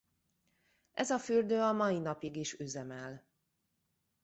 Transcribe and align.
Ez 0.93 1.09
a 1.09 1.19
fürdő 1.19 1.61
a 1.61 1.71
mai 1.71 1.99
napig 1.99 2.35
is 2.35 2.53
üzemel. 2.59 3.27